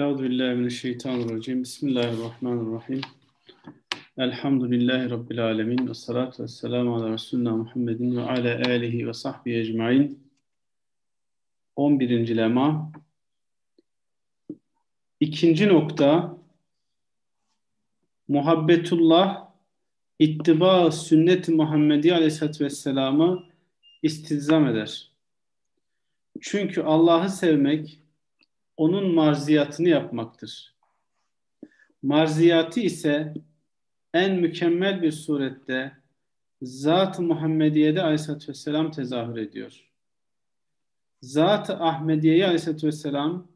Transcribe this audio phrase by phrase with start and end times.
[0.00, 1.62] Euzu billahi mineşşeytanirracim.
[1.62, 3.00] Bismillahirrahmanirrahim.
[4.18, 10.18] Elhamdülillahi rabbil alamin ve salatu vesselamu ala resulina Muhammedin ve ala alihi ve sahbihi ecmaîn.
[11.76, 12.36] 11.
[12.36, 12.92] lema.
[15.20, 16.38] İkinci nokta
[18.28, 19.48] muhabbetullah
[20.18, 23.44] ittiba sünnet-i Muhammedi aleyhissalatü vesselam'ı
[24.02, 25.12] istizam eder.
[26.40, 27.99] Çünkü Allah'ı sevmek
[28.80, 30.74] onun marziyatını yapmaktır.
[32.02, 33.34] Marziyatı ise
[34.14, 35.92] en mükemmel bir surette
[36.62, 39.90] Zat-ı Muhammediye'de aleyhissalatü vesselam tezahür ediyor.
[41.22, 43.48] Zat-ı Ahmediye'ye aleyhissalatü vesselam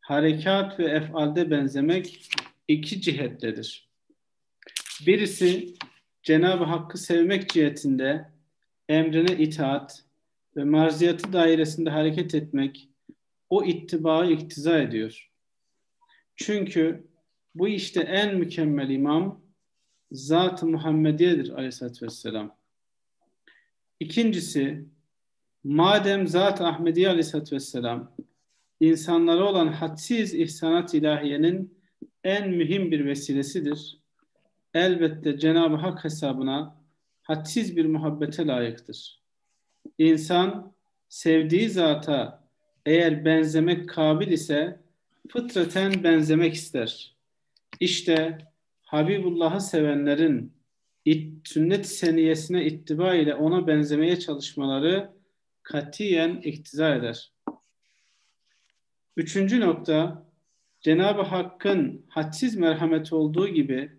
[0.00, 2.28] harekat ve efalde benzemek
[2.68, 3.88] iki cihettedir.
[5.06, 5.74] Birisi
[6.22, 8.30] Cenab-ı Hakk'ı sevmek cihetinde
[8.88, 10.04] emrine itaat
[10.56, 12.91] ve marziyatı dairesinde hareket etmek
[13.52, 15.30] o ittibaı iktiza ediyor.
[16.36, 17.06] Çünkü
[17.54, 19.40] bu işte en mükemmel imam
[20.12, 22.56] Zat-ı Muhammediye'dir aleyhissalatü vesselam.
[24.00, 24.84] İkincisi,
[25.64, 28.16] madem Zat-ı Ahmediye aleyhissalatü vesselam
[28.80, 31.78] insanlara olan hadsiz ihsanat ilahiyenin
[32.24, 34.00] en mühim bir vesilesidir.
[34.74, 36.76] Elbette Cenab-ı Hak hesabına
[37.22, 39.22] hadsiz bir muhabbete layıktır.
[39.98, 40.72] İnsan
[41.08, 42.41] sevdiği zata
[42.86, 44.80] eğer benzemek kabil ise
[45.28, 47.16] fıtraten benzemek ister.
[47.80, 48.38] İşte
[48.82, 50.52] Habibullah'ı sevenlerin
[51.04, 55.10] it, sünnet seniyesine ittiba ile ona benzemeye çalışmaları
[55.62, 57.32] katiyen iktiza eder.
[59.16, 60.26] Üçüncü nokta,
[60.80, 63.92] Cenab-ı Hakk'ın hadsiz merhameti olduğu gibi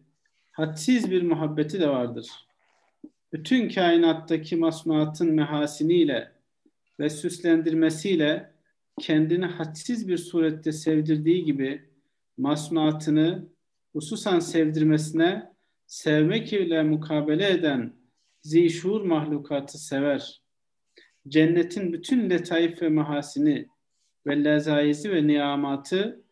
[0.51, 2.27] hadsiz bir muhabbeti de vardır.
[3.33, 6.31] Bütün kainattaki masnuatın mehasiniyle
[6.99, 8.52] ve süslendirmesiyle
[8.99, 11.89] kendini hadsiz bir surette sevdirdiği gibi
[12.37, 13.47] masnuatını
[13.93, 15.53] hususan sevdirmesine
[15.87, 17.93] sevmek ile mukabele eden
[18.41, 20.41] zişur mahlukatı sever.
[21.27, 23.67] Cennetin bütün letaif ve mahasini
[24.27, 26.23] ve lezaizi ve niyamatı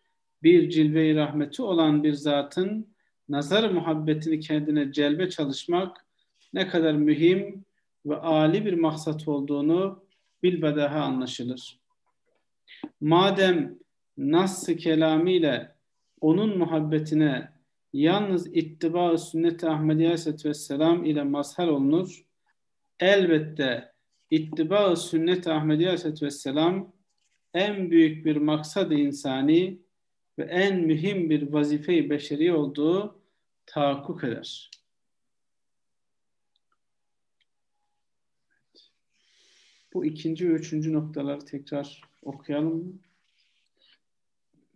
[0.44, 2.88] bir cilve-i rahmeti olan bir zatın
[3.30, 6.06] nazar muhabbetini kendine celbe çalışmak
[6.54, 7.66] ne kadar mühim
[8.06, 10.04] ve âli bir maksat olduğunu
[10.44, 11.81] bilbedaha anlaşılır.
[13.02, 13.80] Madem
[14.18, 15.76] nas-ı kelamiyle
[16.22, 17.52] onun muhabbetine
[17.94, 22.26] yalnız ittiba-ı sünnet-i Ahmediye Aleyhisselatü Vesselam ile mazhar olunur,
[23.00, 23.94] elbette
[24.30, 26.94] ittiba-ı sünnet-i Ahmediye Aleyhisselatü Vesselam
[27.54, 29.82] en büyük bir maksad insani
[30.40, 33.22] ve en mühim bir vazife-i beşeri olduğu
[33.66, 34.72] tahakkuk eder.
[39.94, 43.02] Bu ikinci ve üçüncü noktaları tekrar okuyalım?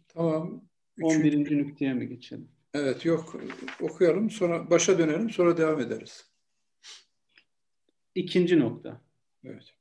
[0.07, 0.61] Tamam.
[0.97, 1.37] Üçüncü...
[1.37, 1.57] 11.
[1.57, 2.49] nükteye mi geçelim?
[2.73, 3.35] Evet yok
[3.81, 6.29] okuyalım sonra başa dönelim sonra devam ederiz.
[8.15, 9.01] İkinci nokta.
[9.43, 9.73] Evet.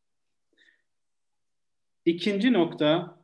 [2.04, 3.18] İkinci nokta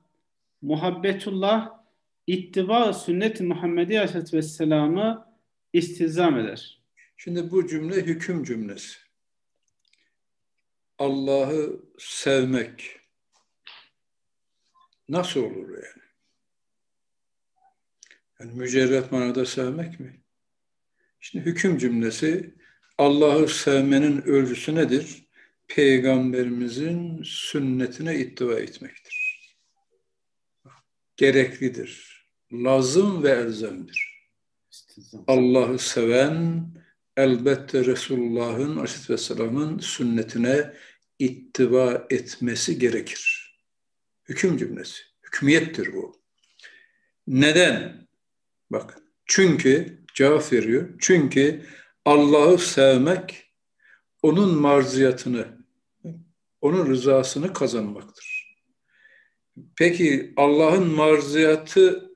[0.62, 1.80] muhabbetullah
[2.26, 5.26] ittiba sünnet-i Muhammedi Aleyhisselatü Vesselam'ı
[5.72, 6.82] istizam eder.
[7.16, 8.98] Şimdi bu cümle hüküm cümlesi.
[10.98, 12.99] Allah'ı sevmek
[15.10, 16.02] nasıl olur yani?
[18.40, 20.20] Yani mücerret manada sevmek mi?
[21.20, 22.54] Şimdi hüküm cümlesi
[22.98, 25.26] Allah'ı sevmenin ölçüsü nedir?
[25.68, 29.40] Peygamberimizin sünnetine ittiva etmektir.
[31.16, 32.20] Gereklidir.
[32.52, 34.10] Lazım ve elzemdir.
[35.26, 36.66] Allah'ı seven
[37.16, 40.74] elbette Resulullah'ın Aleyhisselam'ın sünnetine
[41.18, 43.39] ittiva etmesi gerekir.
[44.30, 45.02] Hüküm cümlesi.
[45.22, 46.20] Hükmiyettir bu.
[47.26, 48.08] Neden?
[48.70, 50.88] Bak çünkü cevap veriyor.
[51.00, 51.66] Çünkü
[52.04, 53.52] Allah'ı sevmek
[54.22, 55.66] onun marziyatını,
[56.60, 58.56] onun rızasını kazanmaktır.
[59.76, 62.10] Peki Allah'ın marziyatı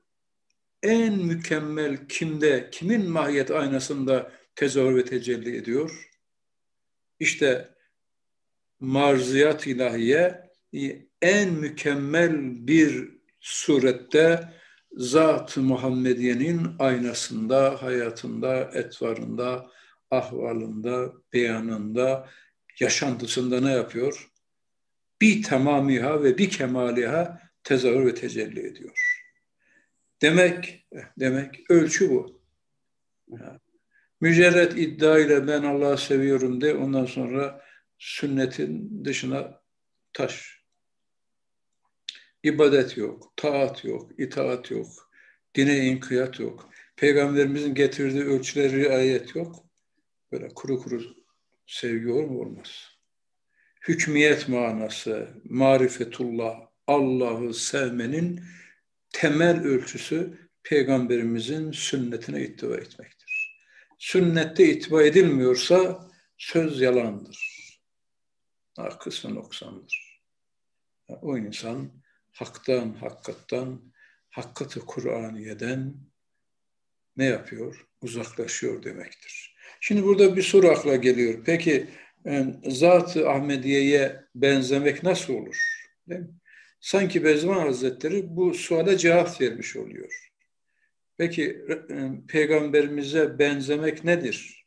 [0.83, 6.09] en mükemmel kimde, kimin mahiyet aynasında tezahür ve tecelli ediyor?
[7.19, 7.75] İşte
[8.79, 10.45] marziyat ilahiye
[11.25, 14.53] en mükemmel bir surette
[14.91, 19.71] Zat-ı Muhammediye'nin aynasında, hayatında, etvarında,
[20.11, 22.29] ahvalında, beyanında,
[22.79, 24.31] yaşantısında ne yapıyor?
[25.21, 29.25] Bir tamamiha ve bir kemaliha tezahür ve tecelli ediyor.
[30.21, 30.87] Demek,
[31.19, 32.41] demek ölçü bu.
[34.21, 37.61] Mücerret iddia ile ben Allah'ı seviyorum de ondan sonra
[37.97, 39.61] sünnetin dışına
[40.13, 40.54] taş.
[42.45, 45.05] İbadet yok, taat yok, itaat yok,
[45.55, 46.69] Dine inkiyat yok.
[46.95, 49.65] Peygamberimizin getirdiği ölçüleri ayet yok.
[50.31, 51.01] Böyle kuru kuru
[51.67, 52.39] sevgi olur mu?
[52.39, 52.89] Olmaz.
[53.87, 58.41] Hükmiyet manası, marifetullah, Allah'ı sevmenin
[59.09, 63.57] temel ölçüsü Peygamberimizin sünnetine ittiba etmektir.
[63.99, 67.55] Sünnette ittiba edilmiyorsa söz yalandır.
[68.99, 70.21] Kısmı noksandır.
[71.21, 72.04] O insan
[72.35, 73.93] haktan, hakikattan,
[74.29, 75.93] hakkatı Kur'aniye'den
[77.17, 77.87] ne yapıyor?
[78.01, 79.55] Uzaklaşıyor demektir.
[79.79, 81.43] Şimdi burada bir soru akla geliyor.
[81.45, 81.89] Peki
[82.67, 85.57] Zat-ı Ahmediye'ye benzemek nasıl olur?
[86.09, 86.29] Değil mi?
[86.79, 90.31] Sanki Bezman Hazretleri bu suale cevap vermiş oluyor.
[91.17, 91.65] Peki
[92.27, 94.65] peygamberimize benzemek nedir?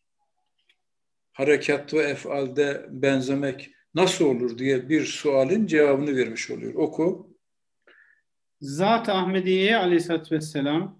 [1.32, 6.75] Harekat ve efalde benzemek nasıl olur diye bir sualin cevabını vermiş oluyor.
[6.75, 7.28] Oku.
[8.61, 10.99] Zat-ı Ahmediye'ye aleyhissalatü vesselam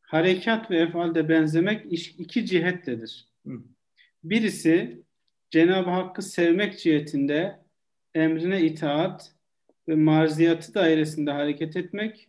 [0.00, 3.28] harekat ve efalde benzemek iki cihettedir.
[4.24, 5.02] Birisi
[5.50, 7.58] Cenab-ı Hakk'ı sevmek cihetinde
[8.14, 9.32] emrine itaat
[9.88, 12.28] ve marziyatı dairesinde hareket etmek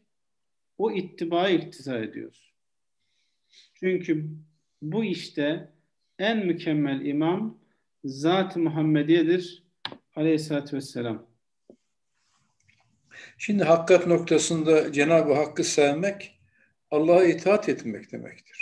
[0.77, 2.53] o ittibayı iktiza ediyor.
[3.73, 4.29] Çünkü
[4.81, 5.69] bu işte
[6.19, 7.59] en mükemmel imam
[8.03, 9.63] Zat-ı Muhammediye'dir
[10.15, 11.28] aleyhissalatü vesselam.
[13.37, 16.39] Şimdi hakikat noktasında Cenab-ı Hakk'ı sevmek
[16.91, 18.59] Allah'a itaat etmek demektir.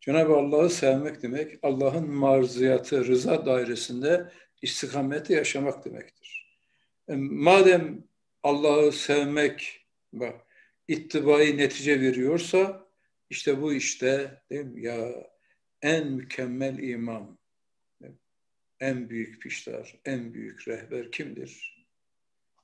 [0.00, 4.32] Cenab-ı Allah'ı sevmek demek Allah'ın marziyatı, rıza dairesinde
[4.62, 6.58] istikamette yaşamak demektir.
[7.08, 8.04] E, madem
[8.42, 10.40] Allah'ı sevmek bak,
[10.88, 12.86] ittibai netice veriyorsa
[13.30, 14.82] işte bu işte değil mi?
[14.82, 15.08] ya
[15.82, 17.38] en mükemmel imam,
[18.80, 21.75] en büyük piştar, en büyük rehber kimdir?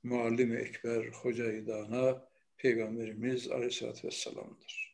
[0.02, 2.25] Muallim-i Ekber, Hoca-i Dana,
[2.56, 4.93] Peygamberimiz Aleyhisselatü Vesselam'dır.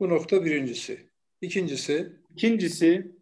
[0.00, 1.10] Bu nokta birincisi.
[1.40, 2.12] İkincisi?
[2.30, 3.12] İkincisi,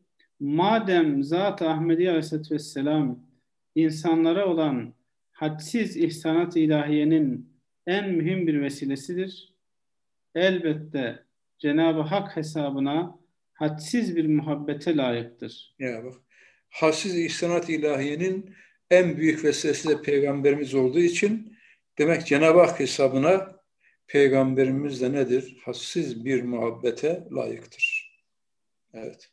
[0.40, 3.28] madem Zat-ı Ahmedi Aleyhisselatü Vesselam
[3.74, 4.94] insanlara olan
[5.32, 7.54] hadsiz ihsanat ilahiyenin
[7.86, 9.54] en mühim bir vesilesidir.
[10.34, 11.24] Elbette
[11.58, 13.18] Cenab-ı Hak hesabına
[13.52, 15.74] hadsiz bir muhabbete layıktır.
[15.78, 16.14] Ya bak,
[16.70, 18.54] hadsiz ihsanat ilahiyenin
[18.90, 21.58] en büyük vesilesi de peygamberimiz olduğu için
[21.98, 23.60] demek Cenab-ı Hak hesabına
[24.06, 25.56] peygamberimiz de nedir?
[25.64, 28.14] Hadsiz bir muhabbete layıktır.
[28.92, 29.30] Evet.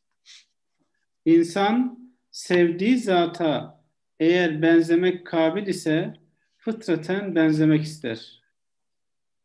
[1.25, 1.99] İnsan
[2.31, 3.83] sevdiği zata
[4.19, 6.13] eğer benzemek kabil ise
[6.57, 8.41] fıtraten benzemek ister.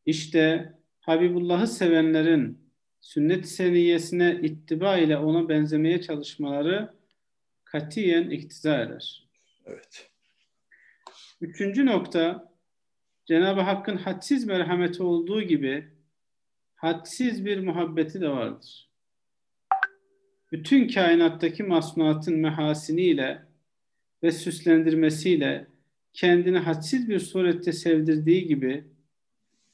[0.07, 2.67] İşte Habibullah'ı sevenlerin
[3.01, 6.95] sünnet seniyesine ittiba ile ona benzemeye çalışmaları
[7.65, 9.26] katiyen iktiza eder.
[9.67, 10.11] Evet.
[11.41, 12.53] Üçüncü nokta
[13.27, 15.89] Cenab-ı Hakk'ın hadsiz merhameti olduğu gibi
[16.75, 18.91] hadsiz bir muhabbeti de vardır.
[20.53, 23.43] Bütün kainattaki masnuatın mehasiniyle
[24.23, 25.67] ve süslendirmesiyle
[26.13, 28.85] kendini hadsiz bir surette sevdirdiği gibi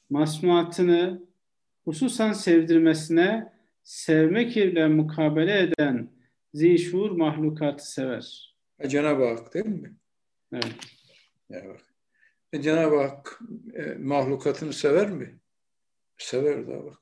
[0.09, 1.21] masnuatını
[1.83, 3.53] hususan sevdirmesine
[3.83, 6.09] sevmek ile mukabele eden
[6.53, 8.52] zişur mahlukatı sever.
[8.79, 9.95] E, Cenab-ı Hak değil mi?
[10.53, 10.75] Evet.
[11.49, 11.81] Ya bak.
[12.53, 13.39] E, Cenab-ı Hak
[13.73, 15.39] e, mahlukatını sever mi?
[16.17, 16.97] Sever daha bak.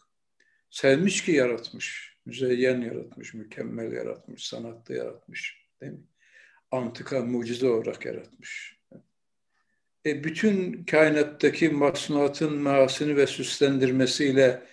[0.70, 2.18] Sevmiş ki yaratmış.
[2.26, 5.68] Müzeyyen yaratmış, mükemmel yaratmış, sanatta yaratmış.
[5.82, 6.04] Değil mi?
[6.72, 8.82] Antika mucize olarak yaratmış.
[10.06, 14.68] E, bütün kainattaki masnuatın maasını ve süslendirmesiyle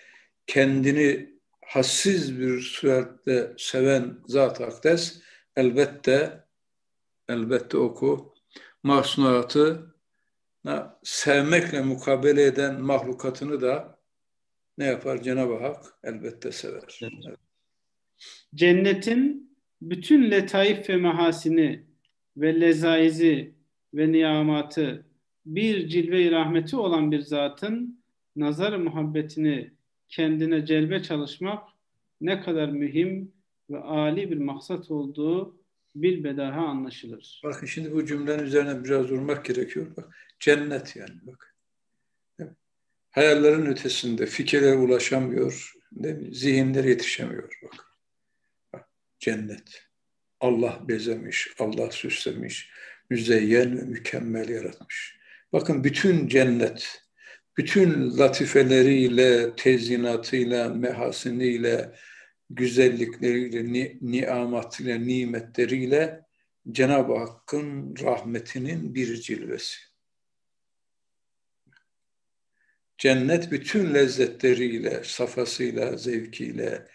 [0.46, 5.20] kendini hassiz bir surette seven Zat-ı Akdes
[5.56, 6.44] elbette
[7.28, 8.34] elbette oku
[8.82, 9.94] masnuatı
[11.02, 13.98] sevmekle mukabele eden mahlukatını da
[14.78, 15.84] ne yapar Cenab-ı Hak?
[16.04, 17.00] Elbette sever.
[17.02, 17.38] Evet.
[18.54, 19.50] Cennetin
[19.82, 21.86] bütün letaif ve mahasini
[22.36, 23.54] ve lezaizi
[23.94, 25.06] ve niyamatı
[25.46, 28.02] bir cilve-i rahmeti olan bir zatın
[28.36, 29.72] nazar muhabbetini
[30.08, 31.68] kendine celbe çalışmak
[32.20, 33.32] ne kadar mühim
[33.70, 35.58] ve âli bir maksat olduğu
[36.02, 37.40] bilbedaha anlaşılır.
[37.44, 39.96] Bakın şimdi bu cümlenin üzerine biraz durmak gerekiyor.
[39.96, 41.54] Bak, cennet yani bak.
[43.10, 45.72] Hayallerin ötesinde fikirlere ulaşamıyor,
[46.30, 47.74] zihinler yetişemiyor bak.
[48.72, 48.88] bak.
[49.18, 49.88] Cennet.
[50.40, 52.70] Allah bezemiş, Allah süslemiş,
[53.10, 55.18] müzeyyen ve mükemmel yaratmış.
[55.52, 57.02] Bakın bütün cennet,
[57.56, 61.94] bütün latifeleriyle, tezinatıyla, mehasiniyle,
[62.50, 66.20] güzellikleriyle, ni niamatıyla, nimetleriyle
[66.70, 69.88] Cenab-ı Hakk'ın rahmetinin bir cilvesi.
[72.98, 76.88] cennet bütün lezzetleriyle, safasıyla, zevkiyle,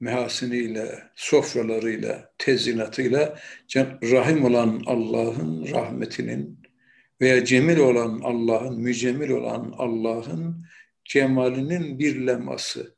[0.00, 3.38] mehasiniyle, sofralarıyla, tezinatıyla
[4.02, 6.58] rahim olan Allah'ın rahmetinin
[7.20, 10.66] veya cemil olan Allah'ın, mücemil olan Allah'ın
[11.04, 12.95] cemalinin bir leması.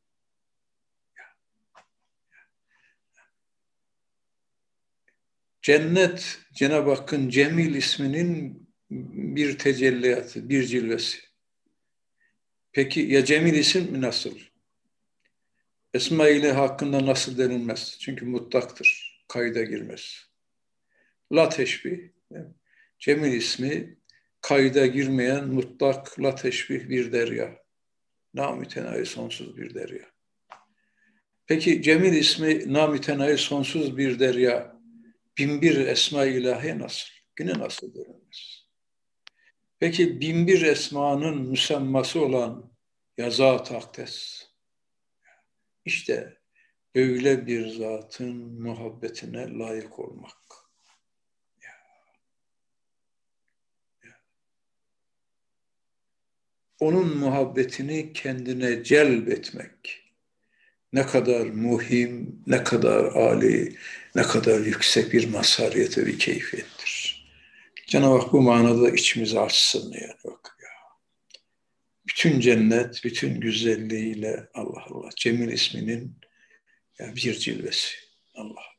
[5.63, 11.19] Cennet, Cenab-ı Hakk'ın Cemil isminin bir tecelliyatı, bir cilvesi.
[12.73, 14.39] Peki ya Cemil isim nasıl?
[15.95, 17.97] Esma ile hakkında nasıl denilmez?
[18.01, 20.29] Çünkü mutlaktır, kayda girmez.
[21.33, 21.99] La teşbih,
[22.99, 23.99] Cemil ismi
[24.41, 27.59] kayda girmeyen mutlak la teşbih bir derya.
[28.35, 30.05] Namütenayi sonsuz bir derya.
[31.47, 34.78] Peki Cemil ismi namütenayi sonsuz bir derya
[35.39, 37.09] binbir esma ilahi nasıl?
[37.41, 38.69] Yine nasıl denilmez?
[39.79, 42.73] Peki binbir esmanın müsemması olan
[43.17, 44.47] yazat akdes.
[45.85, 46.39] İşte
[46.95, 50.39] öyle bir zatın muhabbetine layık olmak.
[56.81, 60.09] Onun muhabbetini kendine celbetmek
[60.93, 63.77] ne kadar muhim, ne kadar âli,
[64.15, 67.19] ne kadar yüksek bir mazhariyete bir keyfiyettir.
[67.87, 70.69] Cenab-ı Hak bu manada içimizi açsın yani bak ya.
[72.09, 76.17] Bütün cennet, bütün güzelliğiyle Allah Allah, Cemil isminin
[76.99, 77.97] ya bir cilvesi.
[78.35, 78.79] Allah Allah.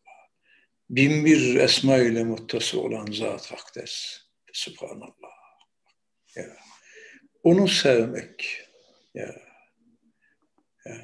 [0.89, 4.21] Bin bir esma ile muttası olan zat hakdes.
[4.53, 5.39] Subhanallah.
[6.36, 6.57] Ya.
[7.43, 8.62] Onu sevmek.
[9.13, 9.36] Ya.
[10.86, 10.95] Ya.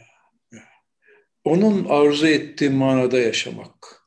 [0.51, 0.63] ya.
[1.43, 4.04] Onun arzu ettiği manada yaşamak.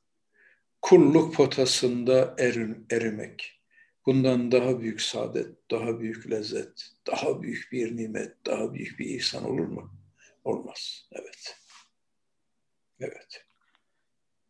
[0.88, 3.61] Kulluk potasında erin, erimek
[4.07, 9.45] Bundan daha büyük saadet, daha büyük lezzet, daha büyük bir nimet, daha büyük bir ihsan
[9.45, 9.90] olur mu?
[10.45, 11.09] Olmaz.
[11.12, 11.57] Evet.
[13.00, 13.45] Evet.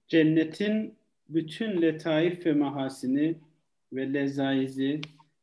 [0.08, 3.38] Cennetin bütün letaif ve mahasini
[3.92, 5.00] ve lezaizi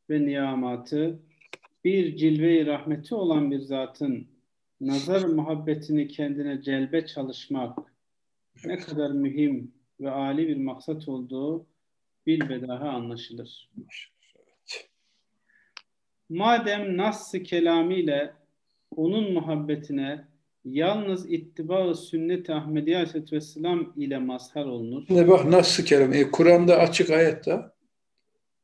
[0.10, 1.20] ve niyamatı
[1.84, 4.28] bir cilve-i rahmeti olan bir zatın
[4.82, 7.80] nazar muhabbetini kendine celbe çalışmak
[8.66, 11.66] ne kadar mühim ve âli bir maksat olduğu
[12.28, 13.72] bilbedaha anlaşılır.
[16.30, 18.34] Madem nas-ı kelamiyle
[18.96, 20.28] onun muhabbetine
[20.66, 25.04] yalnız ittiba-ı sünnet-i Ahmediye Aleyhisselatü Vesselam ile mazhar olunur.
[25.08, 27.60] Şimdi bak nas-ı kelam, e, Kur'an'da açık ayette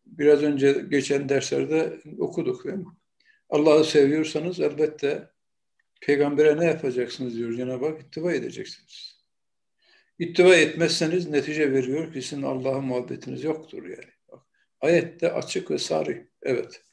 [0.05, 2.65] biraz önce geçen derslerde okuduk?
[3.49, 5.29] Allah'ı seviyorsanız elbette
[6.01, 9.20] peygambere ne yapacaksınız diyor Cenab-ı Hak, ittiba edeceksiniz.
[10.21, 14.11] İttiba etmezseniz netice veriyor ki sizin Allah'a muhabbetiniz yoktur yani.
[14.31, 14.39] Bak,
[14.81, 16.27] ayette açık ve sarı.
[16.41, 16.83] Evet.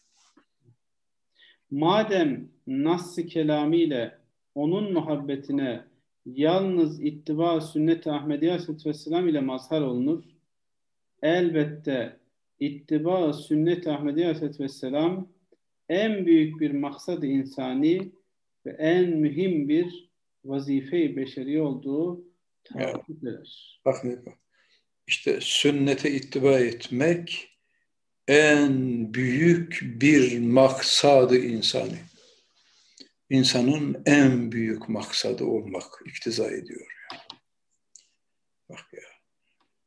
[1.71, 4.19] Madem nas-ı kelamiyle
[4.55, 5.85] onun muhabbetine
[6.27, 10.25] yalnız ittiba sünnet-i Ahmediye Aleyhisselatü Vesselam ile mazhar olunur.
[11.23, 12.17] Elbette
[12.61, 15.29] ittiba sünnet-i Ahmediye Aleyhisselatü Vesselam
[15.89, 18.13] en büyük bir maksad insani
[18.67, 20.11] ve en mühim bir
[20.45, 22.28] vazife-i beşeri olduğu
[22.75, 23.81] eder.
[23.85, 24.39] Bak ne bak.
[25.07, 27.59] İşte sünnete ittiba etmek
[28.29, 31.99] en büyük bir maksadı insani.
[33.31, 36.87] İnsanın en büyük maksadı olmak iktiza ediyor.
[37.13, 37.19] Ya.
[38.69, 39.03] Bak ya.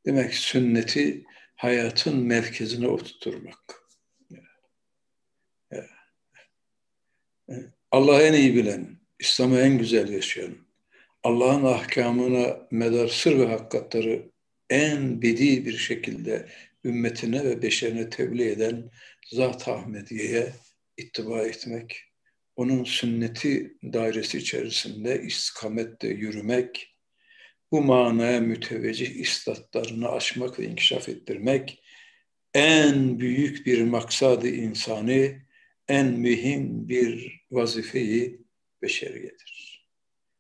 [0.06, 1.24] Demek sünneti
[1.56, 3.82] hayatın merkezine oturtturmak.
[7.92, 10.58] Allah'ı en iyi bilen, İslam'ı en güzel yaşayan,
[11.24, 14.32] Allah'ın ahkamına medar sır ve hakikatları
[14.70, 16.50] en bedi bir şekilde
[16.86, 18.92] ümmetine ve beşerine tebliğ eden
[19.32, 20.54] Zat-ı Ahmediye'ye
[20.98, 22.04] ittiba etmek,
[22.56, 26.98] onun sünneti dairesi içerisinde istikamette yürümek,
[27.72, 31.84] bu manaya müteveccih istatlarını aşmak ve inkişaf ettirmek
[32.54, 35.42] en büyük bir maksadı insani,
[35.88, 38.42] en mühim bir vazifeyi
[38.82, 39.88] beşeriyedir.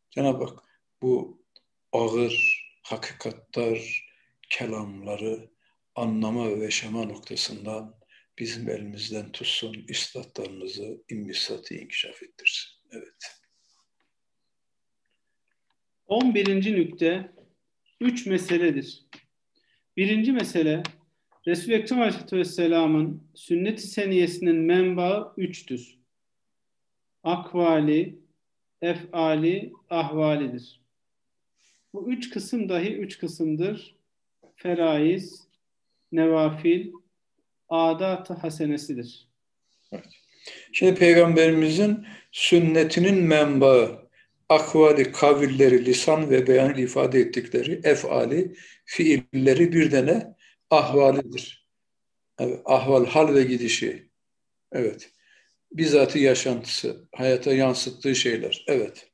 [0.09, 0.70] Cenab-ı Hak
[1.01, 1.43] bu
[1.91, 4.09] ağır hakikatlar,
[4.49, 5.49] kelamları
[5.95, 7.95] anlama ve yaşama noktasından
[8.39, 12.71] bizim elimizden tutsun, istatlarımızı, imbisatı inkişaf ettirsin.
[12.91, 13.41] Evet.
[16.07, 16.75] 11.
[16.75, 17.31] nükte
[18.01, 19.05] üç meseledir.
[19.97, 20.83] Birinci mesele
[21.47, 25.99] Resul-i Ekrem Aleyhisselatü Vesselam'ın sünnet-i seniyesinin menbaı üçtür.
[27.23, 28.19] Akvali,
[28.81, 30.80] efali, ahvalidir.
[31.93, 33.95] Bu üç kısım dahi üç kısımdır.
[34.55, 35.47] Feraiz,
[36.11, 36.91] nevafil,
[37.69, 39.27] adat-ı hasenesidir.
[39.91, 40.05] Evet.
[40.71, 44.09] Şimdi Peygamberimizin sünnetinin menbaı,
[44.49, 48.55] akvali, kavilleri, lisan ve beyan ifade ettikleri efali,
[48.85, 50.35] fiilleri bir dene
[50.69, 51.67] ahvalidir.
[52.39, 54.09] Evet, ahval, hal ve gidişi.
[54.71, 55.11] Evet.
[55.71, 58.65] Bizzatı yaşantısı, hayata yansıttığı şeyler.
[58.67, 59.11] Evet.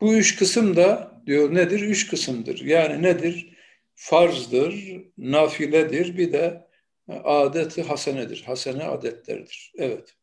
[0.00, 1.80] Bu üç kısım da diyor nedir?
[1.80, 2.60] Üç kısımdır.
[2.60, 3.56] Yani nedir?
[3.94, 6.68] Farzdır, nafiledir, bir de
[7.08, 8.42] adeti hasenedir.
[8.46, 9.72] Hasene adetlerdir.
[9.78, 10.14] Evet.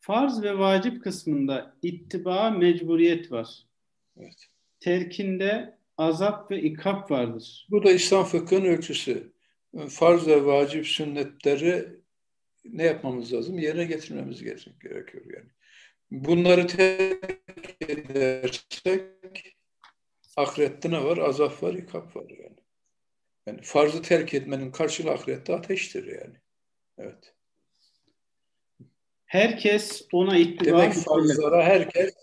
[0.00, 3.48] Farz ve vacip kısmında ittiba mecburiyet var.
[4.16, 4.46] Evet.
[4.80, 7.66] Terkinde azap ve ikap vardır.
[7.70, 9.32] Bu da İslam fıkhının ölçüsü.
[9.88, 11.88] Farz ve vacip sünnetleri
[12.64, 13.58] ne yapmamız lazım?
[13.58, 15.50] Yerine getirmemiz gerekiyor yani.
[16.10, 19.02] Bunları terk edersek
[20.36, 21.18] ahirette ne var?
[21.18, 22.56] Azap var, ikap var yani.
[23.46, 26.36] Yani farzı terk etmenin karşılığı ahirette ateştir yani.
[26.98, 27.34] Evet.
[29.26, 32.14] Herkes ona ittiba Demek farzlara herkes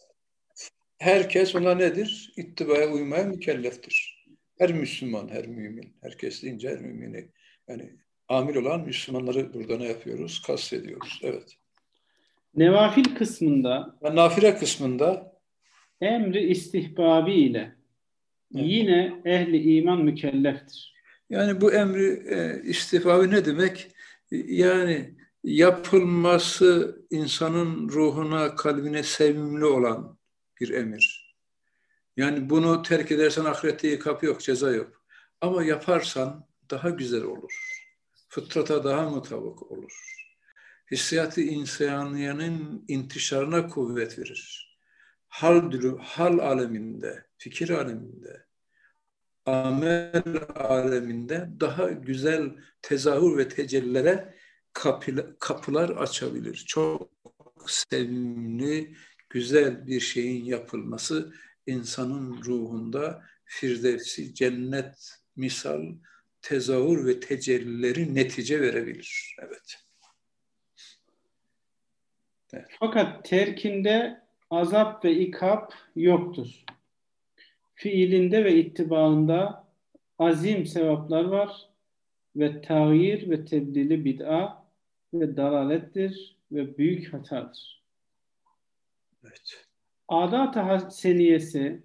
[0.97, 2.33] herkes ona nedir?
[2.37, 4.25] İttibaya uymaya mükelleftir.
[4.57, 5.97] Her Müslüman, her mümin.
[6.01, 7.31] Herkes deyince her mümini.
[7.67, 7.93] Yani
[8.27, 10.41] amil olan Müslümanları burada ne yapıyoruz?
[10.41, 11.19] Kastediyoruz.
[11.23, 11.57] Evet.
[12.55, 15.39] Nevafil kısmında ve nafile kısmında
[16.01, 17.76] emri istihbabi ile
[18.55, 18.65] evet.
[18.67, 20.93] yine ehli iman mükelleftir.
[21.29, 23.87] Yani bu emri e, istihbabi ne demek?
[24.31, 30.17] Yani yapılması insanın ruhuna, kalbine sevimli olan
[30.59, 31.35] bir emir.
[32.17, 35.03] Yani bunu terk edersen ahirette yıkap yok, ceza yok.
[35.41, 37.53] Ama yaparsan daha güzel olur.
[38.29, 40.17] Fıtrata daha mutabık olur.
[40.91, 44.66] Hissiyatı insaniyenin intişarına kuvvet verir.
[45.27, 48.45] Hal, hal aleminde, fikir aleminde,
[49.45, 50.23] amel
[50.55, 54.35] aleminde daha güzel tezahür ve tecellilere
[55.39, 56.63] kapılar açabilir.
[56.67, 57.09] Çok
[57.67, 58.95] sevimli,
[59.29, 61.33] güzel bir şeyin yapılması
[61.67, 65.95] insanın ruhunda firdevsi, cennet, misal,
[66.41, 69.35] tezahür ve tecellileri netice verebilir.
[69.39, 69.75] Evet.
[72.53, 72.67] evet.
[72.79, 76.63] Fakat terkinde azap ve ikap yoktur.
[77.75, 79.67] Fiilinde ve ittibaında
[80.19, 81.69] azim sevaplar var
[82.35, 84.67] ve tağyir ve tebdili bid'a
[85.13, 87.83] ve dalalettir ve büyük hatadır.
[89.23, 89.65] Evet.
[90.07, 91.83] Adat-ı seniyesi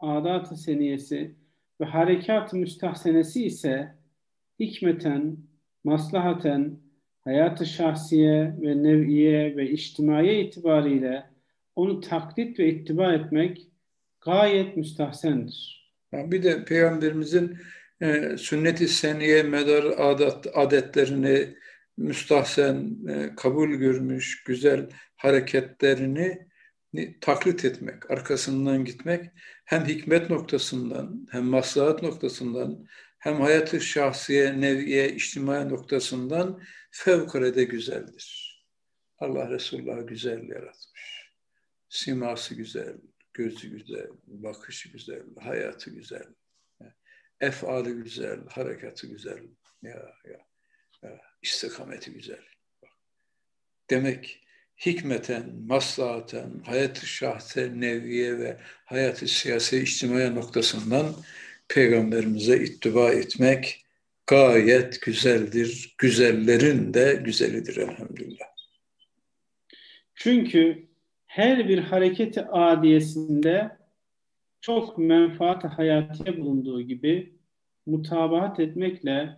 [0.00, 1.34] adat-ı seniyesi
[1.80, 3.94] ve harekat-ı müstahsenesi ise
[4.60, 5.36] hikmeten,
[5.84, 6.78] maslahaten,
[7.20, 11.33] hayatı şahsiye ve nev'iye ve içtimaiye itibariyle
[11.76, 13.66] onu taklit ve ittiba etmek
[14.20, 15.84] gayet müstahsendir.
[16.12, 17.58] Bir de Peygamberimizin
[18.00, 21.54] e, sünnet-i seniye medar adet, adetlerini
[21.96, 26.48] müstahsen, e, kabul görmüş güzel hareketlerini
[27.20, 29.30] taklit etmek, arkasından gitmek
[29.64, 32.86] hem hikmet noktasından, hem maslahat noktasından,
[33.18, 36.60] hem hayatı şahsiye, neviye, içtimai noktasından
[36.90, 38.54] fevkalade güzeldir.
[39.18, 40.93] Allah Resulullah güzel yaratmış.
[41.94, 42.96] Siması güzel,
[43.32, 46.26] gözü güzel, bakışı güzel, hayatı güzel,
[47.40, 49.42] efali güzel, harekatı güzel.
[49.82, 50.46] Ya, ya,
[51.02, 52.40] ya istikameti güzel.
[53.90, 54.46] Demek
[54.86, 61.14] hikmeten, maslahaten, hayatı şahse, neviye ve hayatı siyasi, içtimai noktasından
[61.68, 63.86] peygamberimize ittiba etmek
[64.26, 65.94] gayet güzeldir.
[65.98, 68.46] Güzellerin de güzelidir elhamdülillah.
[70.14, 70.93] Çünkü
[71.34, 73.76] her bir hareketi adiyesinde
[74.60, 77.34] çok menfaat hayatiye bulunduğu gibi
[77.86, 79.36] mutabahat etmekle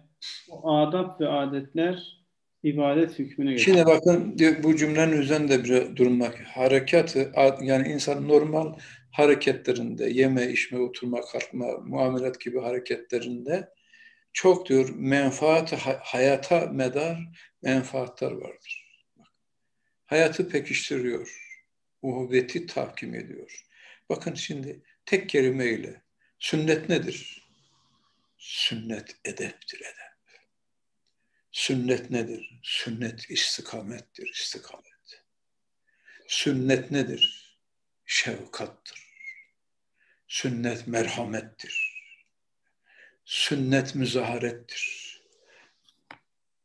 [0.51, 2.25] o adab ve adetler
[2.63, 3.65] ibadet hükmüne geçer.
[3.65, 6.41] Şimdi bakın bu cümlenin üzerinde bir durmak.
[6.41, 7.33] Harekatı
[7.63, 8.75] yani insan normal
[9.13, 13.69] hareketlerinde yeme, içme, oturma, kalkma, muamelat gibi hareketlerinde
[14.33, 17.19] çok diyor menfaat hayata medar
[17.63, 18.87] menfaatler vardır.
[20.07, 21.46] Hayatı pekiştiriyor.
[22.07, 23.67] Uhuvveti tahkim ediyor.
[24.09, 26.03] Bakın şimdi tek kelimeyle
[26.39, 27.43] sünnet nedir?
[28.39, 30.41] Sünnet edeptir edep.
[31.53, 32.61] Sünnet nedir?
[32.63, 35.23] Sünnet istikamettir, istikamet.
[36.29, 37.57] Sünnet nedir?
[38.05, 39.07] Şefkattır.
[40.29, 42.03] Sünnet merhamettir.
[43.25, 45.17] Sünnet müzaharettir.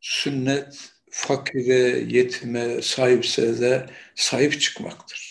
[0.01, 5.30] Sünnet fakire, yetime, sahipse de sahip çıkmaktır.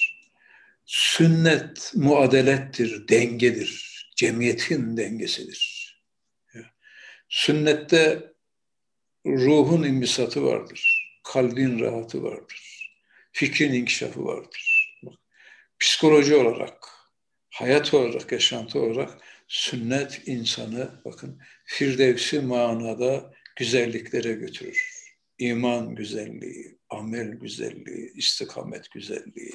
[0.92, 5.94] Sünnet muadelettir, dengedir, cemiyetin dengesidir.
[7.29, 8.33] Sünnette
[9.26, 11.11] ruhun imbisatı vardır.
[11.24, 12.90] Kalbin rahatı vardır.
[13.33, 14.96] fikrin inkişafı vardır.
[15.79, 16.87] Psikoloji olarak,
[17.50, 24.90] hayat olarak, yaşantı olarak sünnet insanı bakın firdevsi manada güzelliklere götürür.
[25.38, 29.55] İman güzelliği, amel güzelliği, istikamet güzelliği,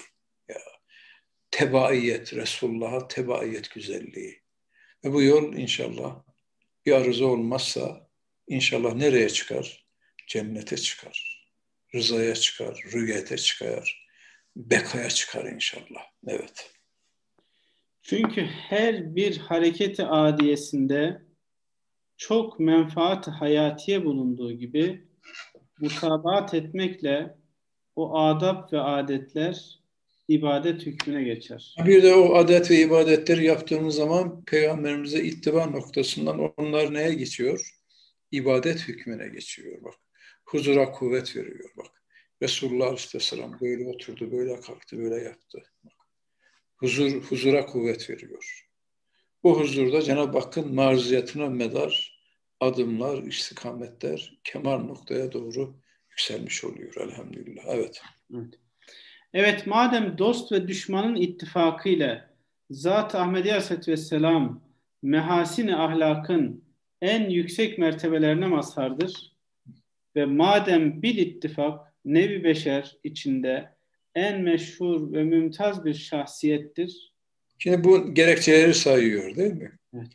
[1.55, 4.41] tebaiyet, Resulullah'a tebaiyet güzelliği.
[5.03, 6.23] Ve bu yol inşallah
[6.85, 8.09] bir arıza olmazsa
[8.47, 9.85] inşallah nereye çıkar?
[10.27, 11.45] Cennete çıkar.
[11.95, 14.07] Rızaya çıkar, rüyete çıkar,
[14.55, 16.03] bekaya çıkar inşallah.
[16.27, 16.71] Evet.
[18.01, 21.21] Çünkü her bir hareketi adiyesinde
[22.17, 25.07] çok menfaat hayatiye bulunduğu gibi
[25.79, 27.35] mutabaat etmekle
[27.95, 29.84] o adab ve adetler
[30.27, 31.75] ibadet hükmüne geçer.
[31.85, 37.75] Bir de o adet ve ibadetleri yaptığımız zaman peygamberimize ittiba noktasından onlar neye geçiyor?
[38.31, 39.93] İbadet hükmüne geçiyor bak.
[40.45, 42.03] Huzura kuvvet veriyor bak.
[42.41, 45.63] Resulullah Aleyhisselam böyle oturdu, böyle kalktı, böyle yaptı.
[45.83, 45.93] Bak.
[46.77, 48.67] Huzur, huzura kuvvet veriyor.
[49.43, 52.21] Bu huzurda Cenab-ı Hakk'ın marziyatına medar
[52.59, 55.75] adımlar, istikametler kemal noktaya doğru
[56.09, 57.63] yükselmiş oluyor elhamdülillah.
[57.67, 58.01] Evet.
[58.33, 58.53] Evet.
[59.35, 62.29] Evet madem dost ve düşmanın ittifakıyla
[62.69, 64.61] Zat-ı Ahmedi Aleyhisselatü Vesselam
[65.01, 66.63] mehasini ahlakın
[67.01, 69.35] en yüksek mertebelerine mazhardır
[70.15, 73.69] ve madem bir ittifak nevi beşer içinde
[74.15, 77.13] en meşhur ve mümtaz bir şahsiyettir.
[77.57, 79.71] Şimdi bu gerekçeleri sayıyor değil mi?
[79.93, 80.11] Evet.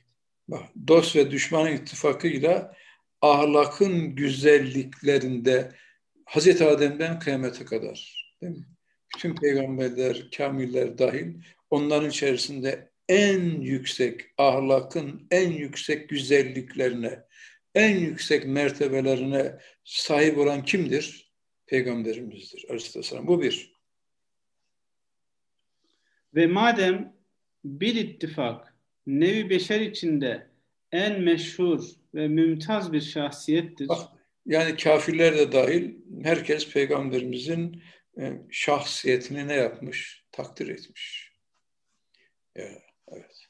[0.49, 2.75] Bak, dost ve düşmanın ittifakıyla
[3.23, 5.73] ahlakın güzelliklerinde
[6.25, 8.70] Hazreti Adem'den kıyamete kadar değil mi?
[9.15, 11.35] Bütün peygamberler, kamiller dahil
[11.71, 17.25] onların içerisinde en yüksek ahlakın en yüksek güzelliklerine,
[17.75, 21.31] en yüksek mertebelerine sahip olan kimdir?
[21.67, 23.27] Peygamberimizdir Aleyhisselam.
[23.27, 23.73] Bu bir.
[26.35, 27.17] Ve madem
[27.65, 28.75] bir ittifak
[29.07, 30.47] nevi beşer içinde
[30.93, 33.89] en meşhur ve mümtaz bir şahsiyettir.
[33.89, 34.09] Bak,
[34.47, 37.83] yani kafirler de dahil herkes peygamberimizin
[38.51, 40.25] şahsiyetini ne yapmış?
[40.33, 41.33] Takdir etmiş.
[42.55, 43.47] Evet.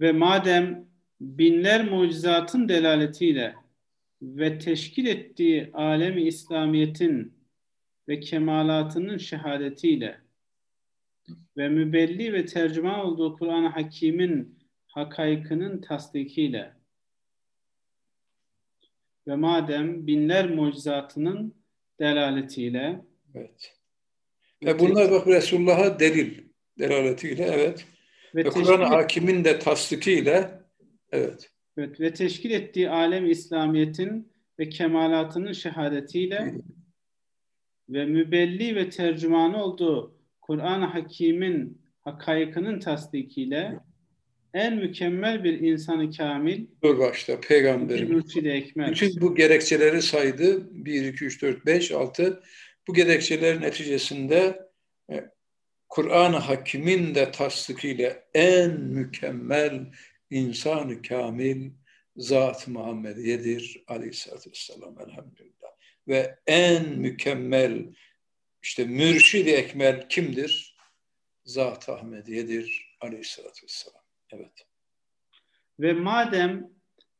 [0.00, 0.88] Ve madem
[1.20, 3.54] binler mucizatın delaletiyle
[4.22, 7.34] ve teşkil ettiği alemi İslamiyet'in
[8.08, 10.20] ve kemalatının şehadetiyle
[11.56, 16.76] ve mübelli ve tercüman olduğu Kur'an-ı Hakim'in hakaykının tasdikiyle
[19.26, 21.54] ve madem binler mucizatının
[22.00, 23.00] delaletiyle.
[23.34, 23.74] Evet.
[24.64, 26.44] Ve bunlar bak Resulullah'a delil
[26.78, 27.86] delaletiyle evet.
[28.34, 30.50] Ve, ve Kur'an-ı Hakim'in de tasdikiyle
[31.12, 31.50] evet.
[31.76, 36.54] Evet ve teşkil ettiği alem İslamiyet'in ve kemalatının şehadetiyle
[37.88, 43.80] ve mübelli ve tercümanı olduğu Kur'an-ı Hakim'in hakaykının tasdikiyle
[44.54, 46.66] en mükemmel bir insanı kamil.
[46.82, 48.24] Dur başta peygamberim.
[48.90, 50.68] Bütün bu gerekçeleri saydı.
[50.84, 52.42] 1, 2, 3, 4, 5, 6.
[52.88, 54.68] Bu gerekçelerin neticesinde
[55.10, 55.24] e,
[55.88, 59.86] Kur'an-ı Hakim'in de tasdikiyle en mükemmel
[60.30, 61.70] insanı kamil
[62.16, 65.70] Zat Muhammediyedir aleyhissalatü vesselam elhamdülillah.
[66.08, 67.94] Ve en mükemmel
[68.62, 70.76] işte mürşid-i ekmel kimdir?
[71.44, 73.95] Zat Ahmediyedir aleyhissalatü vesselam.
[74.32, 74.66] Evet.
[75.80, 76.70] Ve madem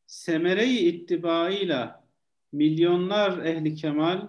[0.06, 2.04] semere-i ittibaıyla
[2.52, 4.28] milyonlar ehli kemal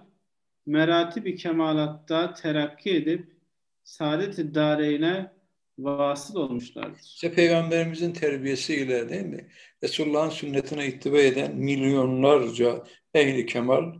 [0.66, 3.36] merati kemalatta terakki edip
[3.84, 5.32] saadet-i dareyne
[5.78, 7.00] vasıl olmuşlardır.
[7.00, 9.48] İşte Peygamberimizin terbiyesiyle değil mi?
[9.82, 13.94] Resulullah'ın sünnetine ittiba eden milyonlarca ehli kemal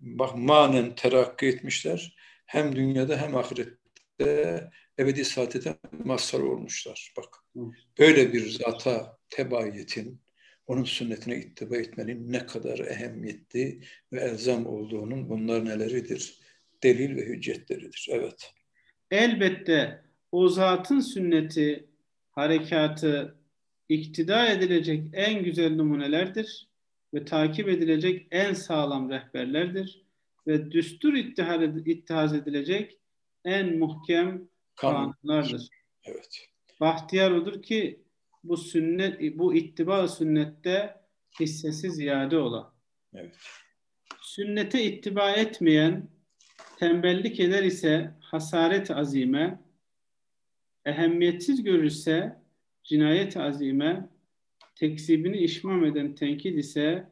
[0.00, 2.16] bak manen terakki etmişler.
[2.46, 7.12] Hem dünyada hem ahirette ebedi saadete mazhar olmuşlar.
[7.16, 7.43] Bak
[7.98, 10.20] böyle bir zata tebayetin,
[10.66, 13.80] onun sünnetine ittiba etmenin ne kadar ehemmiyetli
[14.12, 16.38] ve elzem olduğunun bunlar neleridir?
[16.82, 18.08] Delil ve hüccetleridir.
[18.12, 18.52] Evet.
[19.10, 21.88] Elbette o zatın sünneti,
[22.30, 23.38] harekatı
[23.88, 26.68] iktida edilecek en güzel numunelerdir
[27.14, 30.04] ve takip edilecek en sağlam rehberlerdir
[30.46, 31.14] ve düstur
[31.86, 32.98] ittihaz edilecek
[33.44, 35.68] en muhkem kanunlardır.
[36.04, 36.48] Evet.
[36.80, 38.00] Bahtiyar odur ki
[38.44, 40.96] bu sünnet bu ittiba sünnette
[41.40, 42.74] hissesi ziyade ola.
[43.14, 43.34] Evet.
[44.22, 46.08] Sünnete ittiba etmeyen
[46.78, 49.60] tembellik eder ise hasaret azime,
[50.84, 52.42] ehemmiyetsiz görürse
[52.84, 54.08] cinayet azime,
[54.74, 57.08] tekzibini işmam eden tenkit ise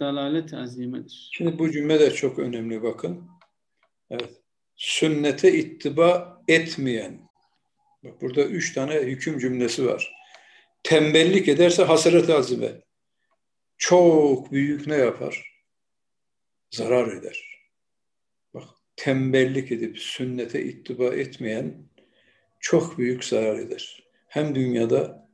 [0.00, 1.30] dalalet azimedir.
[1.32, 3.24] Şimdi bu cümle de çok önemli bakın.
[4.10, 4.42] Evet.
[4.76, 7.31] Sünnete ittiba etmeyen.
[8.04, 10.14] Bak burada üç tane hüküm cümlesi var.
[10.82, 12.72] Tembellik ederse hasret azime.
[13.78, 15.52] Çok büyük ne yapar?
[16.70, 17.62] Zarar eder.
[18.54, 21.74] Bak tembellik edip sünnete ittiba etmeyen
[22.60, 24.04] çok büyük zarar eder.
[24.28, 25.28] Hem dünyada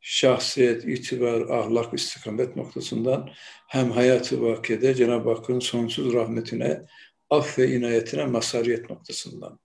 [0.00, 3.30] şahsiyet, itibar, ahlak, istikamet noktasından
[3.68, 6.82] hem hayatı vakide Cenab-ı Hakk'ın sonsuz rahmetine,
[7.30, 9.58] af ve inayetine masariyet noktasından.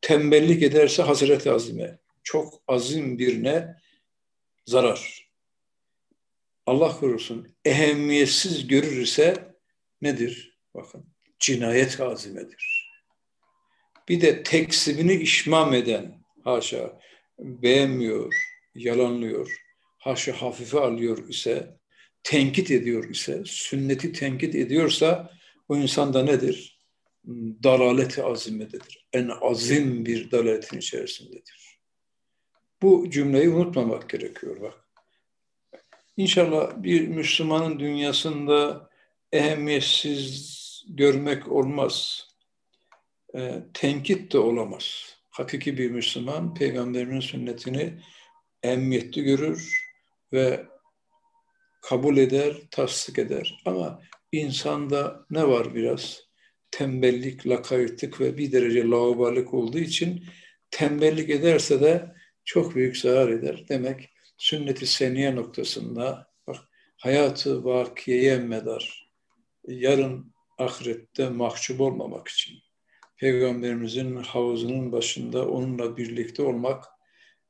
[0.00, 3.76] Tembellik ederse Hazreti Azime, çok azim birine
[4.66, 5.30] zarar.
[6.66, 9.54] Allah korusun, ehemmiyetsiz görür ise
[10.02, 10.58] nedir?
[10.74, 11.06] Bakın,
[11.38, 12.92] cinayet azimedir.
[14.08, 17.00] Bir de teksibini işmam eden, haşa,
[17.38, 18.34] beğenmiyor,
[18.74, 19.56] yalanlıyor,
[19.98, 21.76] haşa hafife alıyor ise,
[22.22, 25.30] tenkit ediyor ise, sünneti tenkit ediyorsa
[25.68, 26.75] o insan da nedir?
[27.62, 29.06] Dalaleti azimededir.
[29.12, 31.80] En azim bir dalaletin içerisindedir.
[32.82, 34.86] Bu cümleyi unutmamak gerekiyor bak.
[36.16, 38.90] İnşallah bir Müslümanın dünyasında
[39.32, 40.56] ehemmiyetsiz
[40.88, 42.26] görmek olmaz.
[43.34, 45.16] E, tenkit de olamaz.
[45.30, 48.00] Hakiki bir Müslüman peygamberinin sünnetini
[48.62, 49.86] emniyetli görür
[50.32, 50.66] ve
[51.82, 53.62] kabul eder, tasdik eder.
[53.64, 56.25] Ama insanda ne var biraz?
[56.76, 60.24] Tembellik, lakaytlık ve bir derece laubalık olduğu için
[60.70, 63.64] tembellik ederse de çok büyük zarar eder.
[63.68, 66.56] Demek sünnet-i seniye noktasında bak,
[66.96, 69.10] hayatı vakiyeye medar,
[69.68, 72.58] yarın ahirette mahcup olmamak için
[73.16, 76.84] Peygamberimizin havuzunun başında onunla birlikte olmak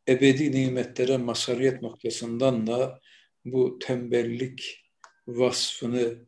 [0.09, 3.01] ebedi nimetlere masariyet noktasından da
[3.45, 4.85] bu tembellik
[5.27, 6.27] vasfını